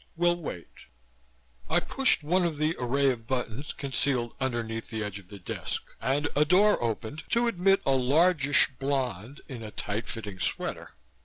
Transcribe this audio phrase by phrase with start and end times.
[0.15, 0.67] Will wait."
[1.69, 5.83] I pushed one of the array of buttons concealed underneath the edge of the desk
[6.01, 10.93] and a door opened to admit a largish blonde in a tight fitting sweater.